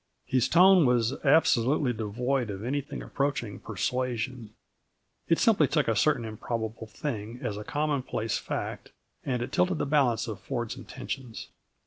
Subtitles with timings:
[0.25, 4.55] His tone was absolutely devoid of anything approaching persuasion;
[5.27, 8.93] it simply took a certain improbable thing as a commonplace fact,
[9.23, 11.49] and it tilted the balance of Ford's intentions.